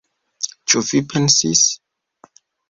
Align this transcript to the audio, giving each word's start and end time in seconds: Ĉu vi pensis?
Ĉu 0.73 0.81
vi 0.87 1.01
pensis? 1.11 1.63